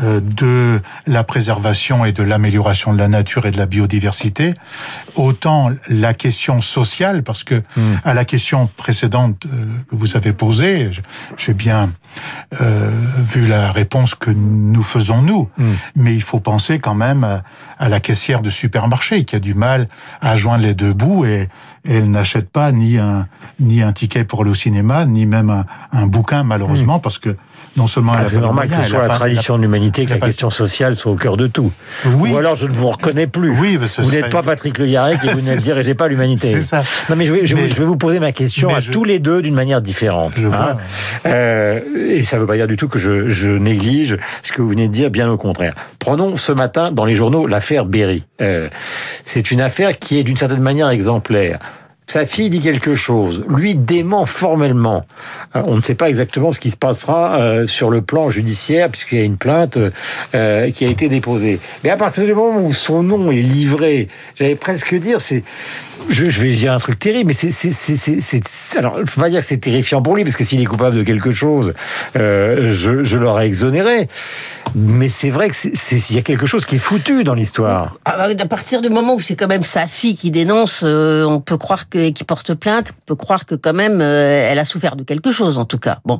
euh, 0.01 0.21
de 0.21 0.81
la 1.05 1.23
préservation 1.23 2.05
et 2.05 2.13
de 2.13 2.23
l'amélioration 2.23 2.93
de 2.93 2.97
la 2.97 3.07
nature 3.07 3.45
et 3.45 3.51
de 3.51 3.57
la 3.57 3.65
biodiversité, 3.65 4.53
autant 5.15 5.71
la 5.89 6.13
question 6.13 6.61
sociale, 6.61 7.23
parce 7.23 7.43
que 7.43 7.55
hmm. 7.55 7.95
à 8.03 8.13
la 8.13 8.25
question 8.25 8.69
précédente 8.77 9.45
euh, 9.45 9.65
que 9.89 9.95
vous 9.95 10.15
avez 10.15 10.33
posée, 10.33 10.91
j'ai 11.37 11.53
bien 11.53 11.91
vu 13.19 13.45
la 13.45 13.71
réponse 13.71 14.15
que 14.15 14.31
nous 14.31 14.83
faisons 14.83 15.21
nous, 15.21 15.49
hmm. 15.57 15.73
mais 15.95 16.15
il 16.15 16.21
faut 16.21 16.39
penser 16.39 16.79
quand 16.79 16.95
même 16.95 17.23
à, 17.23 17.43
à 17.77 17.89
la 17.89 17.99
caissière 17.99 18.41
de 18.41 18.49
supermarché 18.49 19.23
qui 19.25 19.35
a 19.35 19.39
du 19.39 19.53
mal 19.53 19.87
à 20.21 20.37
joindre 20.37 20.63
les 20.63 20.73
deux 20.73 20.93
bouts 20.93 21.25
et 21.25 21.49
elle 21.87 22.11
n'achète 22.11 22.49
pas 22.49 22.71
ni 22.71 22.97
un 22.97 23.27
ni 23.59 23.81
un 23.81 23.93
ticket 23.93 24.23
pour 24.23 24.43
le 24.43 24.53
cinéma, 24.53 25.05
ni 25.05 25.25
même 25.25 25.49
un, 25.49 25.65
un 25.91 26.07
bouquin 26.07 26.43
malheureusement, 26.43 26.97
hmm. 26.97 27.01
parce 27.01 27.17
que 27.17 27.35
non 27.77 27.87
seulement 27.87 28.13
ah, 28.17 28.23
c'est 28.27 28.39
normal 28.39 28.67
que 28.67 28.75
ce 28.83 28.89
soit 28.89 29.07
la 29.07 29.15
tradition 29.15 29.55
de 29.55 29.61
l'humanité 29.61 30.05
que 30.05 30.13
la, 30.13 30.19
question 30.19 30.49
sociale 30.49 30.95
soit 30.95 31.11
au 31.11 31.15
cœur 31.15 31.37
de 31.37 31.47
tout. 31.47 31.71
Oui. 32.05 32.31
Ou 32.31 32.37
alors 32.37 32.55
je 32.55 32.65
ne 32.65 32.73
vous 32.73 32.89
reconnais 32.89 33.27
plus. 33.27 33.51
Oui, 33.51 33.77
vous 33.77 34.11
n'êtes 34.11 34.29
pas 34.29 34.41
Patrick 34.41 34.77
Le 34.79 34.87
Yarec 34.87 35.19
et 35.23 35.31
vous 35.31 35.41
ne 35.49 35.55
dirigez 35.55 35.93
pas 35.93 36.07
l'humanité. 36.07 36.47
C'est 36.47 36.63
ça. 36.63 36.83
Non 37.09 37.15
mais 37.15 37.27
je 37.27 37.33
vais, 37.33 37.45
je, 37.45 37.55
vais, 37.55 37.85
vous 37.85 37.95
poser 37.95 38.19
ma 38.19 38.31
question 38.31 38.73
à 38.75 38.81
tous 38.81 39.03
les 39.03 39.19
deux 39.19 39.41
d'une 39.41 39.53
manière 39.53 39.81
différente. 39.81 40.33
Je 40.35 40.47
hein. 40.47 40.77
euh, 41.27 41.79
et 42.09 42.23
ça 42.23 42.37
ne 42.37 42.41
veut 42.41 42.47
pas 42.47 42.55
dire 42.55 42.67
du 42.67 42.77
tout 42.77 42.87
que 42.87 42.99
je, 42.99 43.29
je, 43.29 43.49
néglige 43.49 44.17
ce 44.43 44.51
que 44.51 44.61
vous 44.61 44.69
venez 44.69 44.87
de 44.87 44.93
dire, 44.93 45.11
bien 45.11 45.29
au 45.29 45.37
contraire. 45.37 45.73
Prenons 45.99 46.35
ce 46.35 46.51
matin 46.51 46.91
dans 46.91 47.05
les 47.05 47.15
journaux 47.15 47.45
l'affaire 47.45 47.85
Berry. 47.85 48.23
Euh, 48.41 48.69
c'est 49.23 49.51
une 49.51 49.61
affaire 49.61 49.99
qui 49.99 50.17
est 50.17 50.23
d'une 50.23 50.37
certaine 50.37 50.61
manière 50.61 50.89
exemplaire. 50.89 51.59
Sa 52.09 52.25
fille 52.25 52.49
dit 52.49 52.61
quelque 52.61 52.95
chose, 52.95 53.43
lui 53.49 53.75
dément 53.75 54.25
formellement. 54.25 55.05
Euh, 55.55 55.61
on 55.65 55.75
ne 55.75 55.81
sait 55.81 55.93
pas 55.93 56.07
exactement 56.07 56.53
ce 56.53 56.59
qui 56.61 56.71
se 56.71 56.77
passera 56.77 57.39
euh, 57.39 57.67
sur 57.67 57.89
le 57.89 58.01
plan 58.01 58.29
judiciaire, 58.29 58.89
puisqu'il 58.89 59.17
y 59.17 59.21
a 59.21 59.25
une 59.25 59.35
plainte 59.35 59.77
euh, 60.33 60.71
qui 60.71 60.85
a 60.85 60.87
été 60.87 61.09
déposée. 61.09 61.59
Mais 61.83 61.89
à 61.89 61.97
partir 61.97 62.23
du 62.23 62.33
moment 62.33 62.61
où 62.61 62.73
son 62.73 63.03
nom 63.03 63.29
est 63.29 63.41
livré, 63.41 64.07
j'allais 64.35 64.55
presque 64.55 64.95
dire, 64.95 65.19
c'est 65.19 65.43
je, 66.09 66.25
vais 66.25 66.53
dire 66.53 66.73
un 66.73 66.79
truc 66.79 66.99
terrible, 66.99 67.27
mais 67.27 67.33
c'est, 67.33 67.51
c'est, 67.51 68.77
alors, 68.77 68.95
peux 68.95 69.21
pas 69.21 69.29
dire 69.29 69.41
que 69.41 69.45
c'est 69.45 69.57
terrifiant 69.57 70.01
pour 70.01 70.15
lui, 70.15 70.23
parce 70.23 70.35
que 70.35 70.43
s'il 70.43 70.61
est 70.61 70.65
coupable 70.65 70.97
de 70.97 71.03
quelque 71.03 71.31
chose, 71.31 71.73
euh, 72.15 72.71
je, 72.71 73.03
je 73.03 73.17
l'aurais 73.17 73.47
exonéré. 73.47 74.07
Mais 74.75 75.07
c'est 75.07 75.29
vrai 75.29 75.49
que 75.49 75.55
c'est, 75.55 75.95
il 76.09 76.15
y 76.15 76.19
a 76.19 76.21
quelque 76.21 76.45
chose 76.45 76.65
qui 76.65 76.75
est 76.75 76.79
foutu 76.79 77.23
dans 77.23 77.33
l'histoire. 77.33 77.97
Ah, 78.05 78.15
bah, 78.17 78.27
à 78.37 78.45
partir 78.45 78.81
du 78.81 78.89
moment 78.89 79.15
où 79.15 79.19
c'est 79.19 79.35
quand 79.35 79.47
même 79.47 79.63
sa 79.63 79.87
fille 79.87 80.15
qui 80.15 80.29
dénonce, 80.29 80.81
euh, 80.83 81.23
on 81.23 81.39
peut 81.39 81.57
croire 81.57 81.89
que, 81.89 81.96
qui 82.13 82.23
porte 82.23 82.53
plainte, 82.53 82.93
peut 83.05 83.15
croire 83.15 83.45
que 83.45 83.55
quand 83.55 83.73
même, 83.73 83.99
euh, 84.01 84.49
elle 84.49 84.59
a 84.59 84.65
souffert 84.65 84.95
de 84.95 85.03
quelque 85.03 85.31
chose, 85.31 85.57
en 85.57 85.65
tout 85.65 85.77
cas. 85.77 85.99
Bon. 86.05 86.19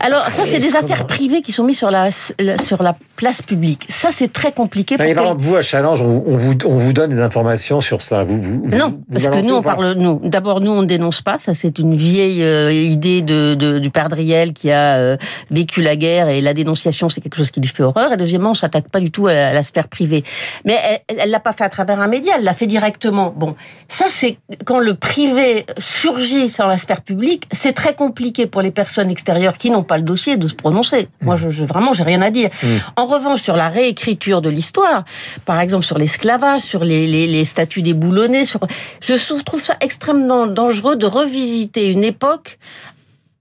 Alors, 0.00 0.30
ça, 0.30 0.42
c'est 0.44 0.58
des 0.58 0.76
affaires 0.76 1.06
privées 1.06 1.42
qui 1.42 1.52
sont 1.52 1.64
mises 1.64 1.78
sur 1.78 1.90
la, 1.90 2.10
sur 2.10 2.82
la 2.82 2.96
place 3.16 3.42
publique. 3.42 3.86
Ça, 3.88 4.08
c'est 4.12 4.32
très 4.32 4.52
compliqué. 4.52 4.96
Pour 4.96 5.04
par 5.04 5.24
exemple, 5.24 5.42
vous, 5.42 5.56
à 5.56 5.62
Challenge, 5.62 6.02
on, 6.02 6.24
on, 6.26 6.36
vous, 6.36 6.54
on 6.64 6.76
vous 6.76 6.92
donne 6.92 7.10
des 7.10 7.20
informations 7.20 7.80
sur 7.80 8.02
ça. 8.02 8.24
Vous, 8.24 8.40
vous, 8.40 8.62
non, 8.66 9.00
parce 9.10 9.28
que 9.28 9.46
nous, 9.46 9.54
on 9.54 9.62
parle, 9.62 9.94
nous, 9.94 10.20
d'abord, 10.24 10.60
nous, 10.60 10.70
on 10.70 10.82
ne 10.82 10.86
dénonce 10.86 11.22
pas. 11.22 11.38
Ça, 11.38 11.54
c'est 11.54 11.78
une 11.78 11.94
vieille 11.94 12.42
euh, 12.42 12.72
idée 12.72 13.22
de, 13.22 13.54
de, 13.54 13.78
du 13.78 13.90
père 13.90 14.08
Driel 14.08 14.52
qui 14.52 14.70
a 14.70 14.96
euh, 14.96 15.16
vécu 15.50 15.82
la 15.82 15.96
guerre 15.96 16.28
et 16.28 16.40
la 16.40 16.54
dénonciation, 16.54 17.08
c'est 17.08 17.20
quelque 17.20 17.36
chose 17.36 17.50
qui 17.50 17.60
lui 17.60 17.68
fait 17.68 17.82
horreur. 17.82 18.12
Et 18.12 18.16
deuxièmement, 18.16 18.50
on 18.50 18.54
s'attaque 18.54 18.88
pas 18.88 19.00
du 19.00 19.10
tout 19.10 19.26
à 19.26 19.52
la, 19.52 19.62
sphère 19.62 19.88
privée. 19.88 20.24
Mais 20.64 20.78
elle 21.08 21.30
l'a 21.30 21.40
pas 21.40 21.52
fait 21.52 21.64
à 21.64 21.68
travers 21.68 22.00
un 22.00 22.08
média, 22.08 22.34
elle 22.36 22.44
l'a 22.44 22.54
fait 22.54 22.66
directement. 22.66 23.32
Bon, 23.36 23.54
ça, 23.88 24.06
c'est 24.08 24.38
quand 24.64 24.78
le 24.78 24.94
privé 25.10 25.66
surgit 25.76 26.48
sur 26.48 26.68
la 26.68 26.76
sphère 26.76 27.00
publique, 27.00 27.48
c'est 27.50 27.72
très 27.72 27.94
compliqué 27.96 28.46
pour 28.46 28.62
les 28.62 28.70
personnes 28.70 29.10
extérieures 29.10 29.58
qui 29.58 29.70
n'ont 29.70 29.82
pas 29.82 29.96
le 29.96 30.04
dossier 30.04 30.36
de 30.36 30.46
se 30.46 30.54
prononcer. 30.54 31.08
Moi, 31.20 31.34
je, 31.34 31.50
je 31.50 31.64
vraiment, 31.64 31.92
j'ai 31.92 32.04
rien 32.04 32.22
à 32.22 32.30
dire. 32.30 32.48
Mm. 32.62 32.66
En 32.94 33.06
revanche, 33.06 33.42
sur 33.42 33.56
la 33.56 33.68
réécriture 33.68 34.40
de 34.40 34.48
l'histoire, 34.48 35.04
par 35.46 35.58
exemple 35.58 35.84
sur 35.84 35.98
l'esclavage, 35.98 36.60
sur 36.60 36.84
les, 36.84 37.08
les, 37.08 37.26
les 37.26 37.44
statuts 37.44 37.82
des 37.82 37.92
boulonnais, 37.92 38.44
sur 38.44 38.60
je 39.00 39.42
trouve 39.42 39.64
ça 39.64 39.74
extrêmement 39.80 40.46
dangereux 40.46 40.94
de 40.94 41.06
revisiter 41.06 41.88
une 41.88 42.04
époque 42.04 42.58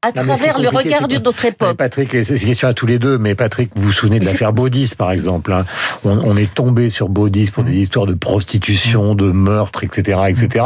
à 0.01 0.13
travers 0.13 0.60
le 0.60 0.69
regard 0.69 1.10
d'une 1.10 1.28
autre 1.28 1.44
époque. 1.44 1.75
Patrick, 1.75 2.12
c'est 2.12 2.36
une 2.36 2.48
question 2.48 2.69
à 2.69 2.74
tous 2.74 2.86
les 2.86 3.00
deux, 3.00 3.18
mais 3.18 3.36
Patrick, 3.36 3.69
vous 3.75 3.88
vous 3.88 3.92
souvenez 3.92 4.19
de 4.19 4.25
l'affaire 4.25 4.54
Baudis, 4.54 4.94
par 4.98 5.12
exemple. 5.12 5.51
Hein. 5.51 5.66
On, 6.06 6.38
est 6.38 6.54
tombé 6.54 6.90
sur 6.90 7.10
Baudis 7.10 7.51
pour 7.51 7.66
des 7.66 7.72
mmh. 7.72 7.81
histoires 7.81 8.06
de 8.06 8.13
prostitution, 8.13 9.13
de 9.13 9.30
meurtre, 9.30 9.84
etc., 9.84 10.22
etc. 10.30 10.66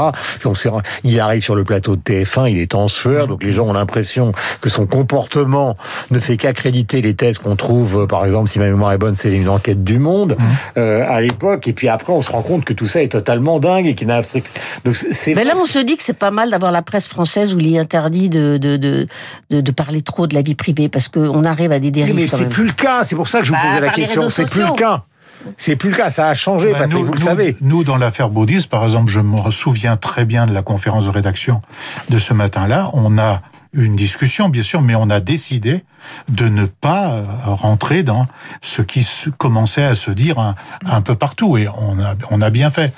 il 1.04 1.20
arrive 1.20 1.42
sur 1.42 1.56
le 1.56 1.64
plateau 1.64 1.96
de 1.96 2.02
TF1, 2.02 2.52
il 2.52 2.60
est 2.60 2.76
en 2.76 2.88
sueur, 2.88 3.26
donc 3.26 3.44
les 3.44 3.52
gens 3.52 3.66
ont 3.66 3.74
l'impression 3.74 4.34
que 4.62 4.70
son 4.70 4.86
comportement 4.86 5.78
ne 6.12 6.20
fait 6.20 6.38
qu'accréditer 6.38 7.02
les 7.02 7.16
thèses 7.16 7.40
qu'on 7.40 7.56
trouve, 7.56 8.06
par 8.06 8.26
exemple, 8.26 8.50
si 8.50 8.60
ma 8.60 8.66
mémoire 8.66 8.92
est 8.92 9.00
bonne, 9.00 9.16
c'est 9.16 9.34
une 9.34 9.50
enquête 9.50 9.84
du 9.84 9.98
Monde 9.98 10.38
euh, 10.78 11.04
à 11.10 11.22
l'époque, 11.22 11.68
et 11.68 11.74
puis 11.74 11.88
après 11.88 12.14
on 12.14 12.22
se 12.22 12.32
rend 12.32 12.44
compte 12.44 12.66
que 12.66 12.74
tout 12.74 12.88
ça 12.88 13.02
est 13.02 13.08
totalement 13.08 13.60
dingue 13.60 13.88
et 13.88 13.96
qu'il 13.96 14.08
n'a 14.08 14.22
Mais 15.28 15.44
là, 15.44 15.56
on 15.58 15.66
se 15.66 15.80
dit 15.80 15.98
que 15.98 16.04
c'est 16.04 16.14
pas 16.14 16.32
mal 16.32 16.52
d'avoir 16.52 16.72
la 16.72 16.84
presse 16.84 17.08
française 17.08 17.54
où 17.56 17.60
il 17.60 17.74
est 17.74 17.80
interdit 17.80 18.30
de, 18.30 18.58
de, 18.58 18.78
de 18.78 19.08
de, 19.50 19.72
parler 19.72 20.02
trop 20.02 20.28
de 20.28 20.34
la 20.34 20.42
vie 20.42 20.56
privée 20.56 20.90
parce 20.90 21.08
qu'on 21.08 21.44
arrive 21.44 21.72
à 21.72 21.80
des 21.80 21.92
dérives. 21.92 22.16
mais 22.16 22.28
c'est 22.28 22.50
plus 22.50 22.66
le 22.66 22.74
cas, 22.74 23.04
c'est 23.04 23.16
pour 23.16 23.28
ça 23.28 23.40
que 23.40 23.46
je 23.46 23.52
vous 23.52 23.58
bah, 23.58 23.70
posais 23.70 23.82
la 23.82 23.90
question. 23.90 24.30
C'est 24.30 24.50
plus 24.50 24.64
le 24.64 24.74
cas. 24.74 25.04
C'est 25.58 25.76
plus 25.76 25.90
le 25.90 25.96
cas, 25.96 26.10
ça 26.10 26.28
a 26.28 26.34
changé, 26.34 26.72
bah, 26.72 26.80
Patrick, 26.80 27.06
vous 27.06 27.14
le 27.14 27.20
savez. 27.20 27.58
Nous, 27.62 27.84
dans 27.84 27.98
l'affaire 27.98 28.30
Baudis, 28.30 28.68
par 28.68 28.84
exemple, 28.84 29.12
je 29.12 29.20
me 29.20 29.52
souviens 29.52 29.96
très 29.98 30.26
bien 30.26 30.46
de 30.46 30.54
la 30.54 30.62
conférence 30.62 31.06
de 31.06 31.12
rédaction 31.12 31.62
de 32.10 32.18
ce 32.18 32.34
matin-là. 32.34 32.90
On 32.94 33.18
a 33.18 33.42
une 33.74 33.96
discussion, 33.96 34.50
bien 34.50 34.64
sûr, 34.64 34.82
mais 34.82 34.96
on 34.96 35.10
a 35.10 35.20
décidé 35.20 35.84
de 36.30 36.48
ne 36.48 36.66
pas 36.66 37.12
euh, 37.12 37.26
rentrer 37.46 38.04
dans 38.04 38.28
ce 38.62 38.82
qui 38.82 39.08
commençait 39.38 39.84
à 39.84 39.96
se 39.96 40.12
dire 40.12 40.54
un, 40.86 41.02
peu 41.02 41.16
partout, 41.16 41.58
et 41.58 41.68
on 41.68 42.00
a, 42.00 42.16
on 42.30 42.42
a 42.42 42.50
bien 42.50 42.70
fait. 42.70 42.94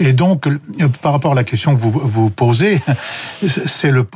Et 0.00 0.12
donc, 0.12 0.46
par 1.00 1.12
rapport 1.12 1.32
à 1.32 1.34
la 1.34 1.44
question 1.44 1.74
que 1.74 1.80
vous, 1.80 1.90
vous 1.90 2.30
posez, 2.30 2.80
c'est 3.46 3.90
le, 3.90 4.06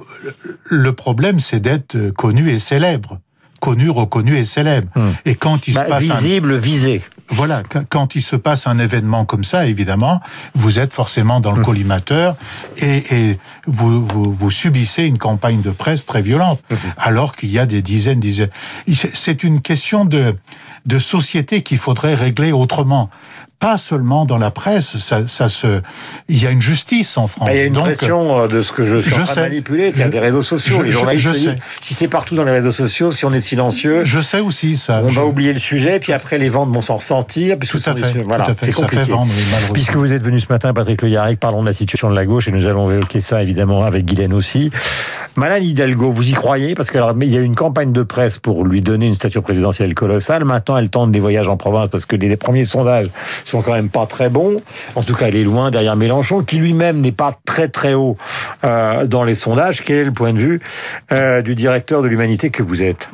le 0.65 0.93
problème, 0.93 1.41
c'est 1.41 1.61
d'être 1.61 2.11
connu 2.11 2.51
et 2.51 2.59
célèbre 2.59 3.19
connu, 3.63 3.89
reconnu 3.91 4.37
et 4.37 4.45
célèbre. 4.45 4.89
Hmm. 4.97 5.13
Et 5.25 5.37
quand 5.37 5.69
il 5.69 5.75
se 5.75 5.79
bah, 5.79 5.85
passe 5.85 6.03
visible, 6.03 6.57
visé. 6.57 7.01
Voilà, 7.33 7.63
quand 7.89 8.15
il 8.15 8.23
se 8.23 8.37
passe 8.37 8.67
un 8.67 8.79
événement 8.79 9.25
comme 9.25 9.45
ça, 9.45 9.67
évidemment, 9.67 10.21
vous 10.55 10.79
êtes 10.79 10.93
forcément 10.93 11.41
dans 11.41 11.53
le 11.53 11.61
hmm. 11.61 11.65
collimateur 11.65 12.37
et, 12.79 13.39
vous, 13.67 14.07
vous, 14.07 14.51
subissez 14.51 15.05
une 15.05 15.19
campagne 15.19 15.63
de 15.63 15.71
presse 15.71 16.07
très 16.07 16.23
violente, 16.23 16.61
hmm. 16.71 16.77
alors 16.97 17.35
qu'il 17.35 17.51
y 17.51 17.59
a 17.59 17.67
des 17.67 17.83
dizaines, 17.83 18.21
dizaines. 18.21 18.51
C'est 18.87 19.43
une 19.45 19.61
question 19.61 20.05
de 20.05 20.35
de 20.87 20.99
société 20.99 21.63
qu'il 21.63 21.79
faudrait 21.79 22.15
régler 22.15 22.53
autrement 22.53 23.11
pas 23.63 23.79
seulement 23.79 24.25
dans 24.25 24.39
la 24.39 24.51
presse, 24.51 24.97
ça, 24.97 25.29
ça 25.29 25.49
se, 25.49 25.81
il 26.29 26.43
y 26.43 26.49
a 26.49 26.51
une 26.51 26.61
justice 26.61 27.17
en 27.17 27.29
France. 27.29 27.49
Il 27.53 27.57
y 27.57 27.61
a 27.61 27.65
une 27.67 27.75
pression 27.75 28.41
euh, 28.41 28.49
de 28.49 28.61
ce 28.61 28.73
que 28.73 28.85
je 28.85 28.97
suis 28.97 29.13
je 29.13 29.21
en 29.21 29.25
train 29.25 29.43
manipuler, 29.43 29.93
a 30.03 30.09
des 30.09 30.19
réseaux 30.19 30.43
sociaux. 30.43 30.83
les 30.83 30.91
journalistes, 30.91 31.29
je, 31.29 31.33
sais. 31.33 31.57
si 31.81 31.95
c'est 31.95 32.09
partout 32.09 32.35
dans 32.35 32.43
les 32.43 32.51
réseaux 32.51 32.73
sociaux, 32.73 33.13
si 33.13 33.25
on 33.25 33.33
est 33.33 33.39
silencieux, 33.39 34.05
je 34.05 34.19
sais 34.19 34.41
aussi 34.41 34.77
ça. 34.77 35.01
On 35.05 35.11
va 35.11 35.25
oublier 35.25 35.53
le 35.53 35.61
sujet, 35.61 36.01
puis 36.01 36.13
après 36.13 36.39
les 36.39 36.49
ventes 36.49 36.71
vont 36.71 36.81
s'en 36.81 36.97
ressentir. 36.97 37.57
Tout 37.57 37.79
à 37.87 37.95
fait. 37.95 38.23
Voilà, 38.23 38.49
c'est 38.61 38.73
compliqué. 38.73 39.13
Puisque 39.73 39.95
vous 39.95 40.13
êtes 40.13 40.25
venu 40.25 40.41
ce 40.41 40.49
matin, 40.51 40.75
Patrick 40.75 41.01
Le 41.01 41.11
Yarrick, 41.11 41.39
parlons 41.39 41.63
de 41.63 41.69
la 41.69 41.73
situation 41.73 42.11
de 42.11 42.17
la 42.17 42.27
gauche 42.27 42.49
et 42.49 42.51
nous 42.51 42.67
allons 42.67 42.91
évoquer 42.91 43.21
ça 43.21 43.43
évidemment 43.43 43.85
avec 43.85 44.05
Guylaine 44.05 44.35
aussi. 44.35 44.73
Madame 45.35 45.63
Hidalgo, 45.63 46.11
vous 46.11 46.29
y 46.29 46.33
croyez? 46.33 46.75
Parce 46.75 46.91
qu'il 46.91 47.01
y 47.01 47.37
a 47.37 47.41
eu 47.41 47.45
une 47.45 47.55
campagne 47.55 47.93
de 47.93 48.03
presse 48.03 48.39
pour 48.39 48.67
lui 48.67 48.83
donner 48.83 49.07
une 49.07 49.15
stature 49.15 49.43
présidentielle 49.43 49.95
colossale. 49.95 50.45
Maintenant, 50.45 50.77
elle 50.77 50.91
tente 50.91 51.11
des 51.11 51.21
voyages 51.21 51.49
en 51.49 51.57
province 51.57 51.89
parce 51.89 52.05
que 52.05 52.17
les, 52.17 52.37
premiers 52.37 52.67
sondages 52.67 53.09
sont 53.45 53.63
quand 53.63 53.73
même 53.73 53.89
pas 53.89 54.05
très 54.05 54.29
bons. 54.29 54.61
En 54.95 55.03
tout 55.03 55.15
cas, 55.15 55.29
elle 55.29 55.37
est 55.37 55.45
loin 55.45 55.71
derrière 55.71 55.97
Mélenchon, 55.97 56.43
qui 56.43 56.57
lui-même 56.57 57.01
n'est 57.01 57.13
pas 57.13 57.39
très 57.47 57.69
très 57.69 57.95
haut 57.95 58.19
euh, 58.65 59.07
dans 59.07 59.25
les 59.25 59.35
sondages. 59.35 59.83
Quel 59.83 59.97
est 59.97 60.05
le 60.05 60.13
point 60.13 60.35
de 60.35 60.39
vue 60.39 60.61
euh, 61.13 61.41
du 61.41 61.55
directeur 61.55 62.03
de 62.03 62.09
l'humanité 62.09 62.51
que 62.51 62.63
vous 62.63 62.83
êtes? 62.83 63.09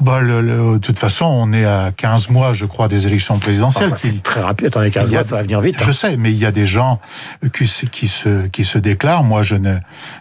Bah, 0.00 0.20
le, 0.20 0.42
de 0.42 0.78
toute 0.78 0.98
façon, 0.98 1.26
on 1.26 1.52
est 1.52 1.64
à 1.64 1.92
15 1.96 2.30
mois, 2.30 2.52
je 2.52 2.66
crois, 2.66 2.88
des 2.88 3.06
élections 3.06 3.38
présidentielles. 3.38 3.92
c'est 3.96 4.22
très 4.22 4.40
rapide. 4.40 4.68
Attendez, 4.68 4.90
15 4.90 5.10
mois, 5.10 5.22
ça 5.22 5.36
va 5.36 5.42
venir 5.42 5.60
vite. 5.60 5.76
Je 5.78 5.88
hein. 5.88 5.92
sais, 5.92 6.16
mais 6.16 6.32
il 6.32 6.38
y 6.38 6.46
a 6.46 6.52
des 6.52 6.66
gens 6.66 7.00
qui, 7.52 7.66
qui, 7.90 8.08
se, 8.08 8.46
qui 8.48 8.64
se 8.64 8.78
déclarent. 8.78 9.24
Moi, 9.24 9.42
je 9.42 9.54
ne, 9.54 9.76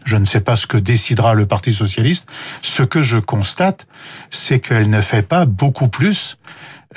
je 0.05 0.17
ne 0.17 0.25
sais 0.25 0.41
pas 0.41 0.55
ce 0.55 0.67
que 0.67 0.77
décidera 0.77 1.33
le 1.33 1.45
Parti 1.45 1.73
socialiste. 1.73 2.27
Ce 2.61 2.83
que 2.83 3.01
je 3.01 3.17
constate, 3.17 3.87
c'est 4.29 4.59
qu'elle 4.59 4.89
ne 4.89 5.01
fait 5.01 5.23
pas 5.23 5.45
beaucoup 5.45 5.87
plus 5.87 6.37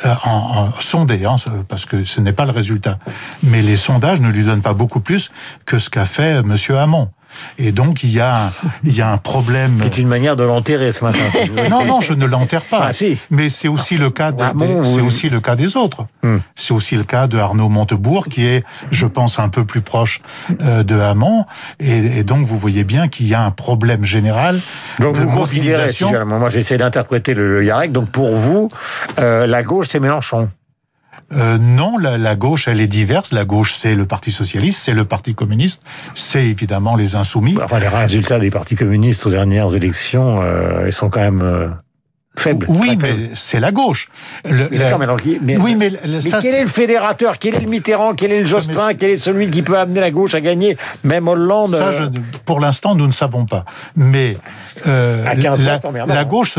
euh, 0.05 0.15
en, 0.25 0.69
en 0.75 0.81
sondé, 0.81 1.25
hein, 1.25 1.37
parce 1.69 1.87
que 1.87 2.05
ce 2.05 2.21
n'est 2.21 2.35
pas 2.35 2.45
le 2.45 2.53
résultat. 2.53 2.99
Mais 3.43 3.63
les 3.63 3.77
sondages 3.77 4.21
ne 4.21 4.29
lui 4.29 4.45
donnent 4.45 4.63
pas 4.63 4.75
beaucoup 4.75 5.01
plus 5.01 5.31
que 5.65 5.79
ce 5.79 5.89
qu'a 5.89 6.05
fait 6.05 6.43
Monsieur 6.43 6.79
Hamon. 6.79 7.09
Et 7.59 7.73
donc 7.73 8.05
il 8.05 8.13
y 8.13 8.21
a 8.21 8.53
il 8.85 8.95
y 8.95 9.03
a 9.03 9.11
un 9.11 9.19
problème. 9.19 9.79
C'est 9.83 9.99
une 9.99 10.09
manière 10.09 10.37
de 10.37 10.45
l'enterrer 10.45 10.93
ce 10.93 11.05
matin. 11.05 11.19
non 11.71 11.85
non, 11.85 12.01
je 12.01 12.13
ne 12.13 12.27
l'enterre 12.27 12.63
pas. 12.63 12.87
Ah, 12.89 12.93
si. 12.93 13.19
Mais 13.31 13.49
c'est 13.49 13.69
aussi 13.69 13.97
le 13.97 14.11
cas 14.11 14.33
ah, 14.39 14.53
des, 14.55 14.85
c'est 14.85 15.01
aussi 15.01 15.29
le 15.29 15.41
cas 15.41 15.57
des 15.57 15.77
autres. 15.77 16.07
Hmm. 16.23 16.39
C'est 16.55 16.73
aussi 16.73 16.97
le 16.97 17.05
cas 17.05 17.27
de 17.27 17.39
Arnaud 17.39 17.69
Montebourg 17.69 18.29
qui 18.29 18.47
est, 18.47 18.65
je 18.91 19.07
pense, 19.07 19.39
un 19.39 19.49
peu 19.49 19.65
plus 19.65 19.81
proche 19.81 20.21
euh, 20.61 20.83
de 20.83 20.99
Hamon. 20.99 21.45
Et, 21.81 22.19
et, 22.19 22.25
donc 22.25 22.47
vous 22.47 22.59
voyez 22.59 22.85
bien 22.85 23.09
qu'il 23.09 23.27
y 23.27 23.35
a 23.35 23.43
un 23.43 23.51
problème 23.51 24.05
général. 24.05 24.61
Donc 24.99 25.17
de 25.17 25.21
vous 25.21 25.31
considérez, 25.31 25.93
si 25.93 26.05
moi 26.05 26.49
j'essaie 26.49 26.79
d'interpréter 26.79 27.35
le, 27.35 27.59
le 27.59 27.65
Yarek. 27.65 27.93
Donc 27.93 28.11
pour 28.11 28.37
vous, 28.37 28.69
euh, 29.19 29.47
la 29.47 29.63
gauche 29.63 29.89
c'est 29.91 30.01
Mélenchon. 30.01 30.49
Euh, 31.33 31.59
non, 31.59 31.99
la, 31.99 32.19
la, 32.19 32.37
gauche, 32.37 32.69
elle 32.69 32.81
est 32.81 32.87
diverse. 32.87 33.33
La 33.33 33.45
gauche, 33.45 33.75
c'est 33.75 33.95
le 33.95 34.05
Parti 34.05 34.31
socialiste, 34.31 34.81
c'est 34.81 34.95
le 34.95 35.05
Parti 35.05 35.35
communiste, 35.35 35.83
c'est 36.15 36.47
évidemment 36.47 36.95
les 36.95 37.17
insoumis. 37.17 37.57
Enfin, 37.63 37.81
les 37.81 37.89
résultats 37.89 38.39
des 38.39 38.51
partis 38.51 38.77
communistes 38.77 39.27
aux 39.27 39.31
dernières 39.31 39.75
élections, 39.75 40.41
euh, 40.43 40.85
ils 40.87 40.93
sont 40.93 41.11
quand 41.11 41.21
même 41.21 41.43
euh, 41.43 41.69
faible. 42.39 42.67
Oui, 42.69 42.99
mais 43.01 43.31
c'est 43.35 43.61
la 43.61 43.73
gauche. 43.73 44.09
Le, 44.45 44.69
mais, 45.43 45.57
oui, 45.57 45.75
mais, 45.75 45.93
quel 46.43 46.55
est 46.55 46.63
le 46.63 46.69
fédérateur? 46.69 47.39
Quel 47.39 47.55
est 47.55 47.61
le 47.61 47.69
Mitterrand? 47.69 48.15
Quel 48.15 48.33
est 48.33 48.41
le 48.41 48.47
Jospin? 48.47 48.95
Quel 48.99 49.11
est 49.11 49.17
celui 49.17 49.51
qui 49.51 49.63
peut 49.63 49.79
amener 49.79 50.01
la 50.01 50.11
gauche 50.11 50.35
à 50.35 50.41
gagner 50.41 50.77
Même 51.05 51.29
Hollande 51.29 51.71
Ça, 51.71 51.91
je, 51.93 52.05
Pour 52.45 52.61
l'instant, 52.61 52.95
nous 52.95 53.07
ne 53.07 53.13
savons 53.13 53.47
pas. 53.47 53.65
Mais 53.97 54.37
euh, 54.87 55.25
la, 55.35 56.07
la, 56.07 56.25
gauche, 56.25 56.57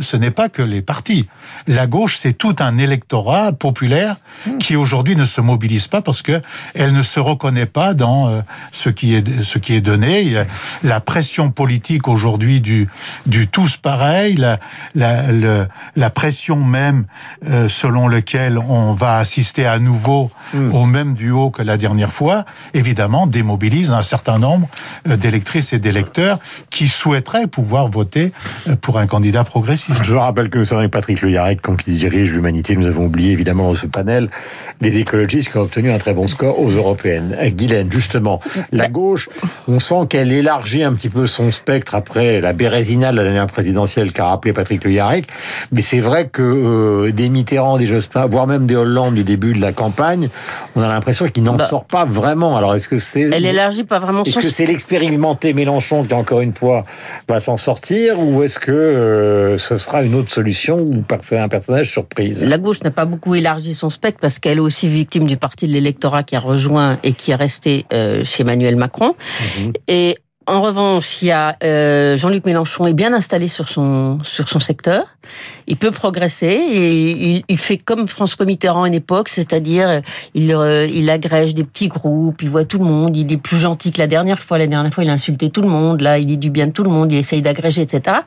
ce 0.00 0.16
n'est 0.16 0.30
pas 0.30 0.48
que 0.48 0.62
les 0.62 0.82
partis. 0.82 1.28
La 1.66 1.86
gauche, 1.86 2.18
c'est 2.20 2.32
tout 2.32 2.56
un 2.58 2.78
électorat 2.78 3.52
populaire 3.52 4.16
hmm. 4.46 4.58
qui 4.58 4.76
aujourd'hui 4.76 5.16
ne 5.16 5.24
se 5.24 5.40
mobilise 5.40 5.86
pas 5.86 6.02
parce 6.02 6.22
que 6.22 6.40
elle 6.74 6.92
ne 6.92 7.02
se 7.02 7.20
reconnaît 7.20 7.66
pas 7.66 7.94
dans 7.94 8.28
euh, 8.28 8.40
ce 8.72 8.88
qui 8.88 9.14
est 9.14 9.42
ce 9.42 9.58
qui 9.58 9.74
est 9.74 9.80
donné. 9.80 10.44
La 10.82 11.00
pression 11.00 11.50
politique 11.50 12.08
aujourd'hui 12.08 12.60
du 12.60 12.88
du 13.26 13.48
tous 13.48 13.76
pareil, 13.76 14.36
la, 14.36 14.58
la 14.94 15.19
le, 15.30 15.66
la 15.96 16.10
pression 16.10 16.56
même 16.56 17.04
euh, 17.48 17.68
selon 17.68 18.08
lequel 18.08 18.58
on 18.58 18.92
va 18.92 19.18
assister 19.18 19.66
à 19.66 19.78
nouveau 19.78 20.30
hmm. 20.54 20.74
au 20.74 20.84
même 20.84 21.14
duo 21.14 21.50
que 21.50 21.62
la 21.62 21.76
dernière 21.76 22.12
fois, 22.12 22.44
évidemment, 22.74 23.26
démobilise 23.26 23.92
un 23.92 24.02
certain 24.02 24.38
nombre 24.38 24.68
euh, 25.08 25.16
d'électrices 25.16 25.72
et 25.72 25.78
d'électeurs 25.78 26.38
qui 26.70 26.88
souhaiteraient 26.88 27.46
pouvoir 27.46 27.88
voter 27.88 28.32
euh, 28.68 28.76
pour 28.76 28.98
un 28.98 29.06
candidat 29.06 29.44
progressiste. 29.44 30.04
Je 30.04 30.16
rappelle 30.16 30.50
que 30.50 30.58
nous 30.58 30.64
sommes 30.64 30.78
avec 30.78 30.90
Patrick 30.90 31.22
Le 31.22 31.30
Yarek, 31.30 31.60
qui 31.84 31.96
dirige 31.96 32.32
l'humanité. 32.32 32.76
Nous 32.76 32.86
avons 32.86 33.06
oublié 33.06 33.32
évidemment 33.32 33.68
dans 33.68 33.74
ce 33.74 33.86
panel 33.86 34.28
les 34.80 34.98
écologistes 34.98 35.50
qui 35.50 35.58
ont 35.58 35.62
obtenu 35.62 35.90
un 35.90 35.98
très 35.98 36.14
bon 36.14 36.26
score 36.26 36.60
aux 36.60 36.70
européennes. 36.70 37.36
Guylaine, 37.50 37.90
justement, 37.90 38.40
la 38.72 38.88
gauche, 38.88 39.28
on 39.68 39.80
sent 39.80 40.06
qu'elle 40.08 40.32
élargit 40.32 40.82
un 40.82 40.94
petit 40.94 41.08
peu 41.08 41.26
son 41.26 41.50
spectre 41.52 41.94
après 41.94 42.40
la 42.40 42.52
Bérésina 42.52 43.12
de 43.12 43.16
la 43.16 43.24
dernière 43.24 43.46
présidentielle 43.46 44.12
qu'a 44.12 44.26
rappelé 44.26 44.52
Patrick 44.52 44.84
Le 44.84 44.90
Mais 45.72 45.82
c'est 45.82 46.00
vrai 46.00 46.28
que 46.28 46.42
euh, 46.42 47.12
des 47.12 47.28
Mitterrand, 47.28 47.78
des 47.78 47.86
Jospin, 47.86 48.26
voire 48.26 48.46
même 48.46 48.66
des 48.66 48.76
Hollande 48.76 49.14
du 49.14 49.24
début 49.24 49.52
de 49.52 49.60
la 49.60 49.72
campagne, 49.72 50.28
on 50.76 50.82
a 50.82 50.88
l'impression 50.88 51.28
qu'il 51.28 51.42
n'en 51.42 51.54
bah. 51.54 51.68
sort 51.68 51.84
pas 51.84 52.04
vraiment. 52.04 52.56
Alors 52.56 52.74
est-ce 52.74 52.88
que 52.88 52.98
c'est 52.98 53.22
Elle 53.22 53.46
élargit 53.46 53.84
pas 53.84 53.98
vraiment 53.98 54.24
Est-ce 54.24 54.38
que 54.38 54.50
c'est 54.50 54.66
l'expérimenté 54.66 55.52
Mélenchon 55.52 56.04
qui 56.04 56.14
encore 56.14 56.40
une 56.40 56.54
fois 56.54 56.84
va 57.28 57.40
s'en 57.40 57.56
sortir 57.56 58.18
ou 58.18 58.42
est-ce 58.42 58.58
que 58.58 58.72
euh, 58.72 59.58
ce 59.58 59.76
sera 59.76 60.02
une 60.02 60.14
autre 60.14 60.30
solution 60.30 60.78
ou 60.78 61.04
un 61.32 61.48
personnage 61.48 61.90
surprise? 61.90 62.42
La 62.42 62.58
gauche 62.58 62.82
n'a 62.82 62.90
pas 62.90 63.04
beaucoup 63.04 63.34
élargi 63.34 63.74
son 63.74 63.90
spectre 63.90 64.20
parce 64.20 64.38
qu'elle 64.38 64.58
est 64.58 64.60
aussi 64.60 64.88
victime 64.88 65.26
du 65.26 65.36
parti 65.36 65.66
de 65.66 65.72
l'électorat 65.72 66.22
qui 66.22 66.36
a 66.36 66.40
rejoint 66.40 66.98
et 67.02 67.12
qui 67.12 67.30
est 67.30 67.36
resté 67.36 67.86
euh, 67.92 68.24
chez 68.24 68.42
Emmanuel 68.42 68.76
Macron. 68.76 69.14
Mhm. 69.58 69.72
Et 69.88 70.16
en 70.50 70.60
revanche, 70.62 71.22
il 71.22 71.28
y 71.28 71.30
a 71.30 71.56
euh, 71.62 72.16
Jean-Luc 72.16 72.44
Mélenchon 72.44 72.86
est 72.86 72.92
bien 72.92 73.12
installé 73.12 73.46
sur 73.46 73.68
son 73.68 74.18
sur 74.24 74.48
son 74.48 74.58
secteur. 74.58 75.04
Il 75.68 75.76
peut 75.76 75.92
progresser 75.92 76.46
et 76.48 77.44
il, 77.48 77.58
fait 77.58 77.78
comme 77.78 78.08
François 78.08 78.44
Mitterrand 78.44 78.82
à 78.82 78.88
une 78.88 78.94
époque, 78.94 79.28
c'est-à-dire 79.28 80.02
il 80.34 80.52
euh, 80.52 80.86
il 80.86 81.08
agrège 81.08 81.54
des 81.54 81.62
petits 81.62 81.86
groupes, 81.86 82.42
il 82.42 82.50
voit 82.50 82.64
tout 82.64 82.78
le 82.78 82.84
monde, 82.84 83.16
il 83.16 83.30
est 83.32 83.36
plus 83.36 83.58
gentil 83.58 83.92
que 83.92 83.98
la 83.98 84.08
dernière 84.08 84.40
fois. 84.40 84.58
La 84.58 84.66
dernière 84.66 84.92
fois, 84.92 85.04
il 85.04 85.10
a 85.10 85.12
insulté 85.12 85.50
tout 85.50 85.62
le 85.62 85.68
monde. 85.68 86.00
Là, 86.00 86.18
il 86.18 86.26
dit 86.26 86.38
du 86.38 86.50
bien 86.50 86.66
de 86.66 86.72
tout 86.72 86.82
le 86.82 86.90
monde, 86.90 87.12
il 87.12 87.18
essaye 87.18 87.42
d'agréger, 87.42 87.82
etc. 87.82 88.18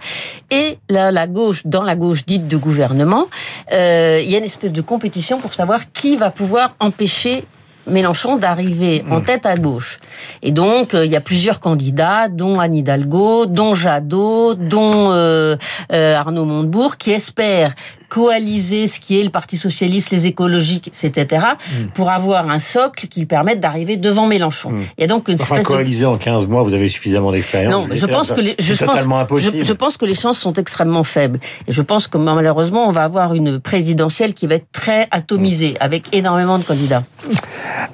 Et 0.49 0.77
là, 0.89 1.11
la 1.11 1.27
gauche, 1.27 1.63
dans 1.65 1.83
la 1.83 1.95
gauche 1.95 2.25
dite 2.25 2.47
de 2.47 2.55
gouvernement, 2.55 3.25
euh, 3.73 4.21
il 4.23 4.31
y 4.31 4.35
a 4.35 4.37
une 4.37 4.45
espèce 4.45 4.71
de 4.71 4.81
compétition 4.81 5.39
pour 5.39 5.53
savoir 5.53 5.91
qui 5.91 6.15
va 6.15 6.31
pouvoir 6.31 6.75
empêcher 6.79 7.43
Mélenchon 7.87 8.37
d'arriver 8.37 9.03
en 9.09 9.19
hmm. 9.19 9.23
tête 9.23 9.45
à 9.45 9.55
gauche. 9.55 9.99
Et 10.41 10.51
donc, 10.51 10.93
euh, 10.93 11.05
il 11.05 11.11
y 11.11 11.15
a 11.15 11.21
plusieurs 11.21 11.59
candidats, 11.59 12.29
dont 12.29 12.59
Anne 12.59 12.75
Hidalgo, 12.75 13.45
dont 13.45 13.75
Jadot, 13.75 14.55
dont 14.55 15.11
euh, 15.11 15.57
euh, 15.91 16.15
Arnaud 16.15 16.45
Montebourg, 16.45 16.97
qui 16.97 17.11
espèrent 17.11 17.75
coaliser 18.13 18.85
ce 18.85 18.99
qui 18.99 19.19
est 19.19 19.23
le 19.23 19.31
Parti 19.31 19.57
socialiste, 19.57 20.11
les 20.11 20.27
écologiques, 20.27 20.87
etc., 20.89 21.45
hmm. 21.57 21.85
pour 21.95 22.11
avoir 22.11 22.47
un 22.47 22.59
socle 22.59 23.07
qui 23.07 23.25
permette 23.25 23.59
d'arriver 23.59 23.97
devant 23.97 24.27
Mélenchon. 24.27 24.69
Hmm. 24.69 24.83
Il 24.99 25.01
y 25.01 25.03
a 25.03 25.07
donc 25.07 25.29
une 25.29 25.41
enfin, 25.41 25.63
coaliser 25.63 26.05
en 26.05 26.15
15 26.15 26.45
mois, 26.45 26.61
vous 26.61 26.75
avez 26.75 26.89
suffisamment 26.89 27.31
d'expérience. 27.31 27.73
Non, 27.73 27.87
je 27.91 28.05
pense 28.05 28.31
que 28.31 28.39
les, 28.39 28.55
je 28.59 28.75
pense, 28.85 28.99
je, 28.99 29.63
je, 29.63 29.73
pense 29.73 29.97
que 29.97 30.05
les 30.05 30.13
chances 30.13 30.37
sont 30.37 30.53
extrêmement 30.53 31.03
faibles. 31.03 31.39
Et 31.67 31.71
je 31.71 31.81
pense 31.81 32.07
que 32.07 32.19
malheureusement, 32.19 32.87
on 32.87 32.91
va 32.91 33.03
avoir 33.03 33.33
une 33.33 33.59
présidentielle 33.59 34.35
qui 34.35 34.45
va 34.45 34.55
être 34.55 34.71
très 34.71 35.07
atomisée, 35.09 35.75
avec 35.79 36.15
énormément 36.15 36.59
de 36.59 36.63
candidats. 36.63 37.03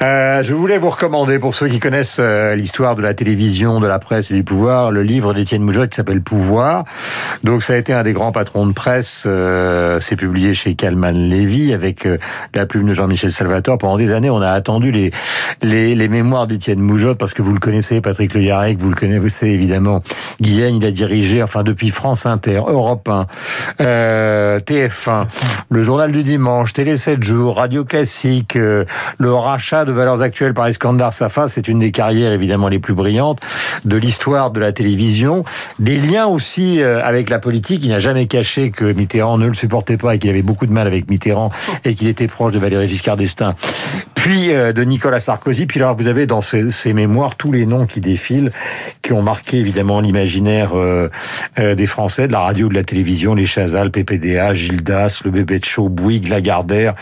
Euh, 0.02 0.42
je 0.44 0.54
voulais 0.54 0.78
vous 0.78 0.90
recommander, 0.90 1.40
pour 1.40 1.56
ceux 1.56 1.70
qui 1.70 1.80
connaissent 1.80 2.18
euh, 2.20 2.56
l'histoire 2.56 2.96
de 2.96 3.02
la 3.02 3.14
télévision, 3.14 3.80
de 3.80 3.88
la 3.88 4.00
presse 4.00 4.32
et 4.32 4.34
du 4.34 4.44
pouvoir, 4.44 4.92
le 4.92 5.02
livre 5.04 5.34
d'Étienne 5.34 5.62
Moujotte 5.62 5.92
qui 5.92 5.96
s'appelle 5.96 6.22
Pouvoir. 6.22 6.84
Donc 7.44 7.64
ça 7.64 7.74
a 7.74 7.78
été 7.78 7.94
un 7.94 8.04
des 8.04 8.14
grands 8.14 8.32
patrons 8.32 8.68
de 8.68 8.74
presse. 8.74 9.24
Euh, 9.26 10.00
c'est 10.10 10.16
publié 10.16 10.54
chez 10.54 10.74
Calman 10.74 11.12
Lévy 11.12 11.74
avec 11.74 12.06
euh, 12.06 12.18
la 12.56 12.66
plume 12.66 12.88
de 12.88 12.94
Jean-Michel 12.94 13.32
Salvatore. 13.32 13.78
Pendant 13.78 13.98
des 13.98 14.12
années, 14.12 14.30
on 14.30 14.42
a 14.42 14.50
attendu 14.50 14.92
les 14.92 15.12
les, 15.62 16.08
mémoires 16.08 16.48
d'Étienne 16.48 16.80
Moujotte 16.80 17.18
parce 17.18 17.34
que 17.34 17.42
vous 17.42 17.54
le 17.54 17.60
connaissez, 17.60 18.02
Patrick 18.02 18.34
Le 18.34 18.42
Yarec, 18.42 18.80
vous 18.80 18.90
le 18.90 18.96
connaissez 18.96 19.48
évidemment. 19.48 20.02
Guyenne, 20.42 20.76
il 20.76 20.86
a 20.86 20.92
dirigé, 20.92 21.44
enfin 21.44 21.64
depuis 21.64 21.90
France 21.90 22.26
Inter, 22.26 22.62
Europe 22.68 23.08
1, 23.10 23.28
TF1, 24.60 25.28
le 25.70 25.84
Journal 25.84 26.12
du 26.12 26.24
Dimanche, 26.24 26.74
Télé 26.74 26.98
7 26.98 27.22
jours, 27.22 27.58
Radio 27.58 27.84
Classique, 27.84 28.56
le 28.56 29.34
rachat 29.34 29.86
de 29.86 29.92
valeurs 29.92 30.22
actuelles 30.22 30.54
par 30.54 30.68
Iskandar 30.70 31.14
Safa, 31.14 31.48
c'est 31.48 31.68
une 31.68 31.80
des 31.80 31.92
carrières 31.92 32.32
évidemment 32.32 32.68
les 32.68 32.80
plus 32.80 32.94
brillantes 32.94 33.40
de 33.86 33.98
l'histoire 33.98 34.52
de 34.52 34.60
la 34.60 34.72
télévision. 34.72 35.44
Des 35.78 35.98
liens 35.98 36.26
aussi 36.26 36.82
euh, 36.82 37.04
avec 37.04 37.30
la 37.30 37.40
politique. 37.40 37.82
Il 37.84 37.90
n'a 37.90 38.00
jamais 38.00 38.28
caché 38.28 38.72
que 38.72 38.86
Mitterrand 38.86 39.38
ne 39.38 39.48
le 39.48 39.54
supportait 39.54 39.98
et 40.08 40.20
qu'il 40.20 40.30
avait 40.30 40.42
beaucoup 40.42 40.66
de 40.66 40.72
mal 40.72 40.88
avec 40.88 41.10
Mitterrand 41.10 41.52
et 41.86 41.96
qu'il 41.96 42.08
était 42.08 42.28
proche 42.28 42.54
de 42.54 42.60
Valéry 42.60 42.88
Giscard 42.88 43.18
d'Estaing. 43.18 43.56
Puis 44.20 44.52
euh, 44.52 44.74
de 44.74 44.84
Nicolas 44.84 45.22
Sarkozy. 45.22 45.66
Puis 45.66 45.80
là, 45.80 45.94
vous 45.94 46.08
avez 46.08 46.28
dans 46.28 46.42
ces, 46.42 46.94
mémoires 46.94 47.36
tous 47.36 47.54
les 47.54 47.66
noms 47.66 47.86
qui 47.86 48.02
défilent, 48.02 48.52
qui 49.02 49.14
ont 49.14 49.22
marqué 49.22 49.60
évidemment 49.60 50.02
l'imaginaire 50.02 50.72
euh, 50.76 51.08
des 51.58 51.86
Français, 51.86 52.28
de 52.28 52.34
la 52.34 52.42
radio, 52.42 52.68
de 52.68 52.74
la 52.74 52.84
télévision, 52.84 53.34
les 53.34 53.46
Chazal, 53.46 53.92
PPDA, 53.92 54.54
Gildas, 54.54 55.22
le 55.24 55.32
bébé 55.32 55.60
de 55.60 55.64
Chaud, 55.64 55.88
Bouygues, 55.88 56.28
Lagardère, 56.28 56.96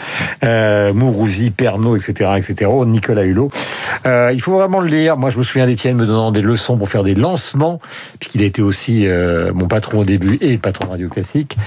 Mourouzi, 0.44 1.50
Pernod, 1.50 2.00
etc., 2.00 2.34
etc. 2.38 2.70
Nicolas 2.86 3.24
Hulot. 3.24 3.50
Euh, 4.06 4.32
il 4.34 4.42
faut 4.42 4.54
vraiment 4.54 4.80
le 4.80 4.88
lire. 4.88 5.18
Moi, 5.18 5.30
je 5.30 5.38
me 5.38 5.44
souviens 5.44 5.66
d'Étienne 5.66 5.98
me 5.98 6.06
donnant 6.06 6.32
des 6.32 6.42
leçons 6.42 6.78
pour 6.78 6.90
faire 6.90 7.04
des 7.04 7.16
lancements, 7.16 7.80
puisqu'il 8.20 8.44
était 8.44 8.62
aussi 8.62 9.08
euh, 9.08 9.52
mon 9.54 9.68
patron 9.68 10.02
au 10.02 10.06
début 10.06 10.38
et 10.42 10.52
le 10.52 10.60
patron 10.60 10.92
Radio 10.92 11.10
Classique. 11.10 11.58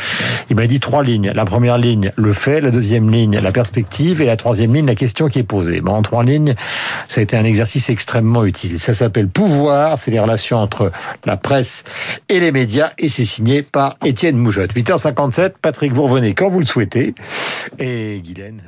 Il 0.48 0.56
m'a 0.56 0.66
dit 0.66 0.80
trois 0.80 1.02
lignes. 1.02 1.32
La 1.34 1.44
première 1.44 1.78
ligne, 1.78 2.12
le 2.16 2.32
fait. 2.32 2.60
La 2.60 2.70
deuxième 2.70 3.10
ligne, 3.10 3.38
la 3.38 3.52
perspective. 3.52 4.22
Et 4.22 4.26
la 4.26 4.36
troisième 4.36 4.74
ligne, 4.74 4.86
la 4.86 4.94
question 4.94 5.28
qui 5.28 5.39
Ben, 5.42 5.92
en 5.92 6.02
trois 6.02 6.24
lignes, 6.24 6.54
ça 7.08 7.20
a 7.20 7.22
été 7.22 7.36
un 7.36 7.44
exercice 7.44 7.90
extrêmement 7.90 8.44
utile. 8.44 8.78
Ça 8.78 8.94
s'appelle 8.94 9.28
Pouvoir, 9.28 9.98
c'est 9.98 10.10
les 10.10 10.20
relations 10.20 10.58
entre 10.58 10.92
la 11.24 11.36
presse 11.36 11.84
et 12.28 12.40
les 12.40 12.52
médias, 12.52 12.92
et 12.98 13.08
c'est 13.08 13.24
signé 13.24 13.62
par 13.62 13.96
Étienne 14.04 14.36
Moujotte. 14.36 14.74
8h57, 14.74 15.52
Patrick, 15.60 15.92
vous 15.92 16.02
revenez 16.02 16.34
quand 16.34 16.50
vous 16.50 16.60
le 16.60 16.66
souhaitez. 16.66 17.14
Et 17.78 18.20
Guylaine, 18.24 18.62